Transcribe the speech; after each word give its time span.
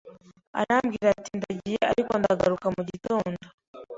arambwira 0.61 1.07
ati 1.15 1.31
ndagiye 1.39 1.81
ariko 1.91 2.11
ndagaruka 2.21 2.65
mu 2.75 2.81
gitondo 2.89 3.39